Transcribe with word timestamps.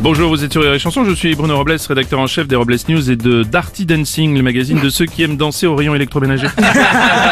Bonjour, 0.00 0.28
vous 0.28 0.44
êtes 0.44 0.52
sur 0.52 0.62
les 0.62 0.78
chansons, 0.78 1.04
je 1.04 1.10
suis 1.10 1.34
Bruno 1.34 1.56
Robles, 1.56 1.76
rédacteur 1.88 2.20
en 2.20 2.28
chef 2.28 2.46
des 2.46 2.54
Robles 2.54 2.76
News 2.88 3.10
et 3.10 3.16
de 3.16 3.42
Darty 3.42 3.84
Dancing, 3.84 4.36
le 4.36 4.42
magazine 4.42 4.80
de 4.80 4.90
ceux 4.90 5.06
qui 5.06 5.24
aiment 5.24 5.36
danser 5.36 5.66
au 5.66 5.74
rayon 5.74 5.92
électroménager. 5.92 6.46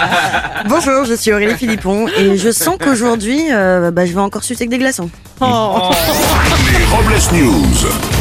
Bonjour, 0.68 1.04
je 1.04 1.14
suis 1.14 1.32
Aurélie 1.32 1.54
Philippon 1.54 2.08
et 2.08 2.36
je 2.36 2.50
sens 2.50 2.76
qu'aujourd'hui, 2.80 3.40
euh, 3.52 3.92
bah, 3.92 4.04
je 4.04 4.12
vais 4.12 4.20
encore 4.20 4.42
sucer 4.42 4.62
avec 4.62 4.70
des 4.70 4.78
glaçons. 4.78 5.10
Les 5.40 6.84
Robles 6.86 7.20
News. 7.32 8.15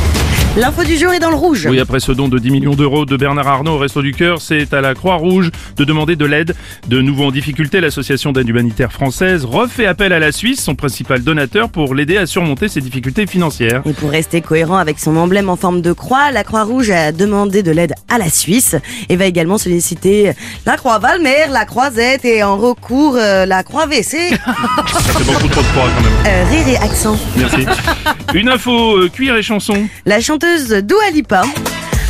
L'info 0.57 0.85
du 0.85 0.95
jour 0.95 1.11
est 1.11 1.19
dans 1.19 1.31
le 1.31 1.35
rouge. 1.35 1.67
Oui, 1.69 1.81
après 1.81 1.99
ce 1.99 2.13
don 2.13 2.29
de 2.29 2.39
10 2.39 2.49
millions 2.49 2.75
d'euros 2.75 3.05
de 3.05 3.17
Bernard 3.17 3.45
Arnault 3.45 3.73
au 3.73 3.77
Resto 3.77 4.01
du 4.01 4.13
Cœur, 4.13 4.39
c'est 4.39 4.73
à 4.73 4.79
la 4.79 4.93
Croix-Rouge 4.93 5.51
de 5.75 5.83
demander 5.83 6.15
de 6.15 6.25
l'aide. 6.25 6.55
De 6.87 7.01
nouveau 7.01 7.25
en 7.25 7.31
difficulté, 7.31 7.81
l'association 7.81 8.31
d'aide 8.31 8.47
humanitaire 8.47 8.93
française 8.93 9.43
refait 9.43 9.85
appel 9.85 10.13
à 10.13 10.19
la 10.19 10.31
Suisse, 10.31 10.63
son 10.63 10.73
principal 10.73 11.23
donateur, 11.23 11.67
pour 11.67 11.93
l'aider 11.93 12.15
à 12.15 12.25
surmonter 12.25 12.69
ses 12.69 12.79
difficultés 12.79 13.27
financières. 13.27 13.81
Et 13.85 13.91
pour 13.91 14.09
rester 14.09 14.39
cohérent 14.39 14.77
avec 14.77 14.97
son 14.97 15.17
emblème 15.17 15.49
en 15.49 15.57
forme 15.57 15.81
de 15.81 15.91
croix, 15.91 16.31
la 16.31 16.45
Croix-Rouge 16.45 16.89
a 16.89 17.11
demandé 17.11 17.61
de 17.61 17.71
l'aide 17.71 17.93
à 18.07 18.17
la 18.17 18.29
Suisse 18.29 18.77
et 19.09 19.17
va 19.17 19.25
également 19.25 19.57
solliciter 19.57 20.31
la 20.65 20.77
Croix-Valmer, 20.77 21.47
la 21.51 21.65
Croisette 21.65 22.23
et 22.23 22.43
en 22.43 22.55
recours 22.55 23.17
euh, 23.17 23.45
la 23.45 23.63
Croix-WC. 23.63 24.29
Ça 24.37 24.99
fait 25.01 25.23
beaucoup 25.25 25.49
trop 25.49 25.61
de 25.61 25.67
croix 25.67 25.89
quand 25.97 26.01
même. 26.01 26.13
Euh, 26.27 26.45
rire 26.49 26.67
et 26.69 26.77
accent. 26.77 27.17
Merci. 27.35 27.65
Une 28.33 28.47
info 28.47 28.97
euh, 28.97 29.09
cuir 29.09 29.35
et 29.35 29.43
chanson. 29.43 29.87
La 30.05 30.21
chanteuse 30.21 30.44
Dua 30.45 31.09
Lipa 31.11 31.41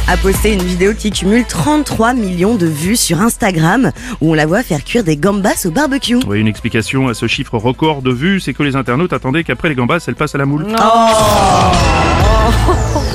a 0.09 0.17
posté 0.17 0.53
une 0.53 0.61
vidéo 0.61 0.93
qui 0.93 1.09
cumule 1.09 1.45
33 1.45 2.13
millions 2.13 2.55
de 2.55 2.65
vues 2.65 2.97
sur 2.97 3.21
Instagram 3.21 3.91
où 4.19 4.31
on 4.31 4.33
la 4.33 4.45
voit 4.45 4.61
faire 4.61 4.83
cuire 4.83 5.05
des 5.05 5.15
gambas 5.15 5.65
au 5.65 5.71
barbecue. 5.71 6.17
Oui, 6.27 6.41
une 6.41 6.47
explication 6.47 7.07
à 7.07 7.13
ce 7.13 7.27
chiffre 7.27 7.57
record 7.57 8.01
de 8.01 8.11
vues, 8.11 8.41
c'est 8.41 8.53
que 8.53 8.63
les 8.63 8.75
internautes 8.75 9.13
attendaient 9.13 9.45
qu'après 9.45 9.69
les 9.69 9.75
gambas, 9.75 10.03
elles 10.07 10.15
passent 10.15 10.35
à 10.35 10.37
la 10.37 10.45
moule. 10.45 10.67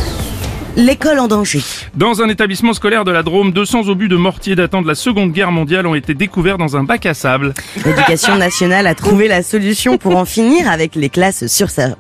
L'école 0.77 1.19
en 1.19 1.27
danger. 1.27 1.61
Dans 1.97 2.23
un 2.23 2.29
établissement 2.29 2.73
scolaire 2.73 3.05
de 3.05 3.11
la 3.11 3.23
Drôme, 3.23 3.53
200 3.53 3.89
obus 3.89 4.09
de 4.09 4.17
mortier 4.17 4.55
datant 4.55 4.83
de 4.83 4.87
la 4.87 4.95
Seconde 4.95 5.33
Guerre 5.33 5.51
mondiale 5.51 5.87
ont 5.87 5.95
été 5.95 6.15
découverts 6.15 6.59
dans 6.59 6.77
un 6.77 6.85
bac 6.85 7.07
à 7.07 7.15
sable. 7.15 7.55
L'éducation 7.85 8.37
nationale 8.37 8.87
a 8.87 8.95
trouvé 8.95 9.27
la 9.29 9.43
solution 9.43 9.99
pour 9.99 10.17
en 10.17 10.25
finir 10.25 10.71
avec 10.71 10.95
les 10.95 11.09
classes 11.09 11.47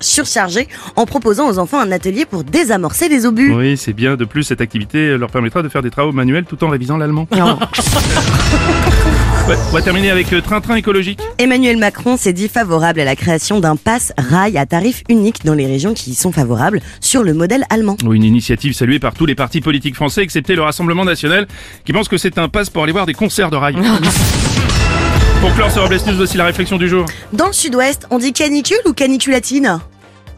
surchargées 0.01 0.69
en 0.97 1.05
proposant 1.07 1.49
aux 1.49 1.59
enfants 1.59 1.81
un 1.81 1.91
atelier 1.91 2.25
pour 2.27 2.45
désamorcer 2.45 3.09
les 3.09 3.27
obus. 3.27 3.53
Oui, 3.53 3.77
c'est 3.77 3.93
bien. 3.93 4.17
De 4.17 4.25
plus, 4.25 4.45
cette 4.45 4.61
activité 4.61 5.19
leur 5.19 5.31
permettra 5.31 5.63
de 5.63 5.69
faire 5.69 5.83
des 5.83 5.91
travaux 5.91 6.13
manuels 6.13 6.45
tout 6.45 6.63
en 6.63 6.69
révisant 6.69 6.97
l'allemand. 6.97 7.27
Ouais, 9.49 9.57
on 9.71 9.73
va 9.75 9.83
terminer 9.83 10.11
avec 10.11 10.33
euh, 10.33 10.41
Train-Train 10.41 10.77
écologique. 10.77 11.19
Emmanuel 11.39 11.77
Macron 11.77 12.17
s'est 12.17 12.33
dit 12.33 12.49
favorable 12.49 13.01
à 13.01 13.05
la 13.05 13.17
création 13.17 13.59
d'un 13.59 13.75
pass 13.75 14.13
rail 14.17 14.57
à 14.57 14.65
tarif 14.67 15.03
unique 15.09 15.45
dans 15.45 15.55
les 15.55 15.67
régions 15.67 15.93
qui 15.93 16.11
y 16.11 16.15
sont 16.15 16.31
favorables 16.31 16.81
sur 17.01 17.25
le 17.25 17.35
modèle 17.35 17.65
allemand. 17.69 17.97
Oui, 18.05 18.17
une 18.17 18.23
initiative 18.25 18.75
saluée 18.75 19.01
par 19.01 19.15
tous 19.15 19.27
les 19.27 19.35
partis 19.35 19.61
politiques 19.61 19.97
français, 19.97 20.23
excepté 20.23 20.55
le 20.55 20.63
Rassemblement 20.63 21.05
National, 21.05 21.49
qui 21.85 21.93
pense 21.93 22.09
que 22.09 22.17
c'est 22.17 22.39
un 22.39 22.49
pass 22.49 22.71
pour 22.71 22.85
aller 22.85 22.93
voir 22.93 23.07
des 23.07 23.15
concerts 23.15 23.51
de 23.51 23.57
rail. 23.57 23.75
pour 25.41 25.53
clore 25.55 25.71
ce 25.73 25.81
Robles 25.81 25.99
News, 26.07 26.17
voici 26.17 26.37
la 26.37 26.45
réflexion 26.45 26.77
du 26.77 26.89
jour. 26.89 27.07
Dans 27.33 27.47
le 27.49 27.53
sud-ouest, 27.53 28.07
on 28.11 28.19
dit 28.19 28.33
canicule 28.33 28.79
ou 28.87 28.93
caniculatine? 28.93 29.81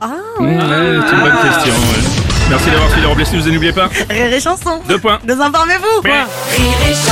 Mmh, 0.01 0.05
ouais, 0.45 0.59
c'est 0.59 1.15
une 1.15 1.21
bonne 1.21 1.39
question. 1.43 1.73
ouais. 1.75 2.23
Merci 2.51 2.67
d'avoir 2.71 2.89
suivi 2.91 3.03
les 3.03 3.07
Robles 3.09 3.23
News 3.35 3.49
et 3.49 3.53
n'oubliez 3.53 3.73
pas, 3.73 3.89
Rire 4.11 4.33
et 4.33 4.41
chanson 4.41 4.81
deux 4.89 4.99
points. 4.99 5.19
Désinformez-vous 5.25 6.03
Ouais. 6.05 6.11
Rire 6.11 6.79
et 6.91 6.95
chanson 6.95 7.12